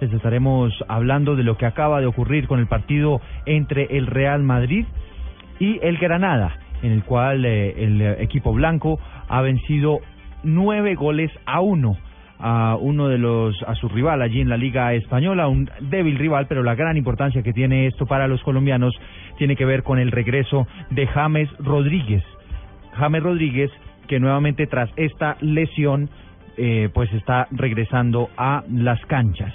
[0.00, 4.42] Les estaremos hablando de lo que acaba de ocurrir con el partido entre el Real
[4.42, 4.84] Madrid
[5.58, 10.00] y el Granada, en el cual eh, el equipo blanco ha vencido
[10.42, 11.96] nueve goles a uno
[12.38, 16.46] a uno de los a su rival allí en la Liga Española, un débil rival,
[16.46, 18.94] pero la gran importancia que tiene esto para los colombianos
[19.38, 22.22] tiene que ver con el regreso de James Rodríguez.
[22.92, 23.70] James Rodríguez
[24.06, 26.10] que nuevamente tras esta lesión
[26.58, 29.54] eh, pues está regresando a las canchas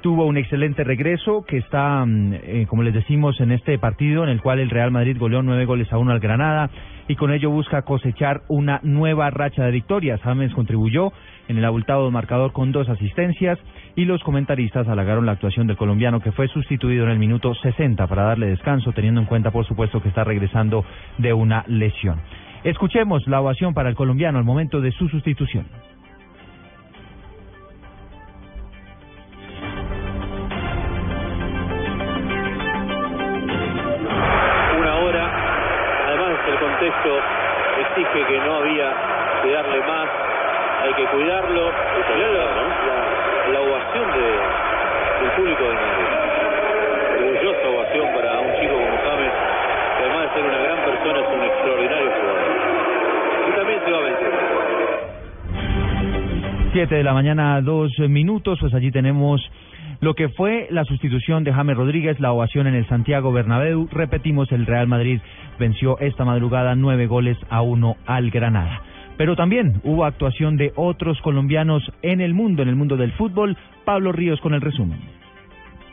[0.00, 4.30] tuvo un excelente regreso que está, mm, eh, como les decimos, en este partido en
[4.30, 6.70] el cual el Real Madrid goleó nueve goles a uno al Granada
[7.08, 10.20] y con ello busca cosechar una nueva racha de victorias.
[10.22, 11.12] James contribuyó
[11.48, 13.58] en el abultado marcador con dos asistencias
[13.96, 18.06] y los comentaristas halagaron la actuación del colombiano que fue sustituido en el minuto 60
[18.06, 20.84] para darle descanso, teniendo en cuenta, por supuesto, que está regresando
[21.18, 22.20] de una lesión.
[22.62, 25.66] Escuchemos la ovación para el colombiano al momento de su sustitución.
[37.80, 38.92] Exige que no había
[39.42, 40.08] que darle más,
[40.82, 41.70] hay que cuidarlo.
[41.70, 44.26] la, la, ovación de,
[45.20, 46.06] del público de Madrid.
[47.18, 49.32] Orgullosa ovación para un chico como James,
[49.96, 52.50] que además de ser una gran persona es un extraordinario jugador.
[53.48, 54.32] Y también se va a vencer.
[56.72, 59.40] Siete de la mañana, dos minutos, pues allí tenemos
[60.00, 63.88] lo que fue la sustitución de James Rodríguez, la ovación en el Santiago Bernabéu.
[63.92, 65.20] Repetimos, el Real Madrid
[65.58, 68.82] venció esta madrugada nueve goles a uno al Granada.
[69.18, 73.56] Pero también hubo actuación de otros colombianos en el mundo, en el mundo del fútbol.
[73.84, 75.19] Pablo Ríos con el resumen.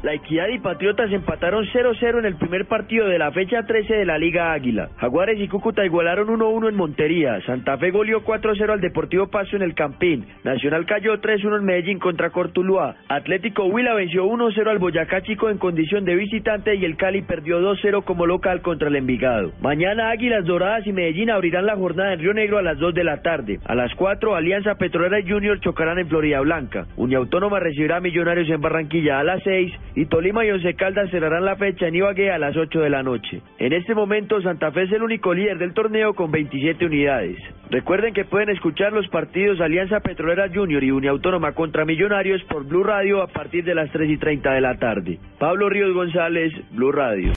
[0.00, 4.04] La Equidad y Patriotas empataron 0-0 en el primer partido de la fecha 13 de
[4.04, 4.90] la Liga Águila.
[4.98, 7.40] Jaguares y Cúcuta igualaron 1-1 en Montería.
[7.44, 10.24] Santa Fe goleó 4-0 al Deportivo Paso en el Campín.
[10.44, 12.94] Nacional cayó 3-1 en Medellín contra Cortuluá.
[13.08, 17.60] Atlético Huila venció 1-0 al Boyacá Chico en condición de visitante y el Cali perdió
[17.60, 19.50] 2-0 como local contra el Envigado.
[19.60, 23.02] Mañana Águilas Doradas y Medellín abrirán la jornada en Río Negro a las 2 de
[23.02, 23.58] la tarde.
[23.64, 26.86] A las 4 Alianza Petrolera y Junior chocarán en Florida Blanca.
[26.96, 31.44] Unia Autónoma recibirá Millonarios en Barranquilla a las 6 y Tolima y Once Caldas cerrarán
[31.44, 33.42] la fecha en Ibagué a las 8 de la noche.
[33.58, 37.36] En este momento Santa Fe es el único líder del torneo con 27 unidades.
[37.68, 42.84] Recuerden que pueden escuchar los partidos Alianza Petrolera Junior y Uniautónoma contra Millonarios por Blue
[42.84, 45.18] Radio a partir de las 3 y 30 de la tarde.
[45.40, 47.32] Pablo Ríos González, Blue Radio.